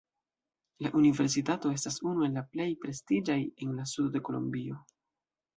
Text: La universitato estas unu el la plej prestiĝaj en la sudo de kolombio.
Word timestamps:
La 0.85 0.89
universitato 0.99 1.73
estas 1.75 1.99
unu 2.13 2.25
el 2.29 2.35
la 2.39 2.45
plej 2.55 2.67
prestiĝaj 2.87 3.39
en 3.67 3.79
la 3.81 3.89
sudo 3.93 4.15
de 4.17 4.27
kolombio. 4.31 4.83